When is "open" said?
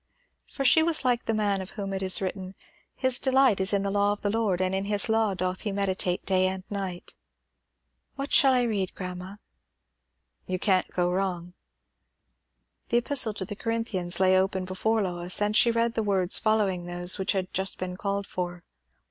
14.35-14.65